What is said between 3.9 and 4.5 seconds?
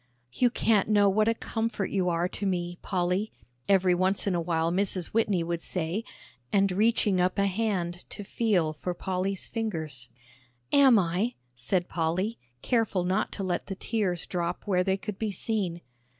once in a